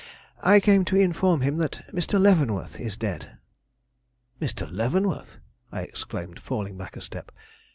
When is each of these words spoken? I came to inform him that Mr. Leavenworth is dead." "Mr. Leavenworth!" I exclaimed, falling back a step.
I 0.41 0.59
came 0.59 0.83
to 0.85 0.95
inform 0.95 1.41
him 1.41 1.57
that 1.57 1.85
Mr. 1.93 2.19
Leavenworth 2.19 2.79
is 2.79 2.97
dead." 2.97 3.37
"Mr. 4.41 4.67
Leavenworth!" 4.67 5.37
I 5.71 5.81
exclaimed, 5.83 6.39
falling 6.39 6.75
back 6.75 6.97
a 6.97 7.01
step. 7.01 7.31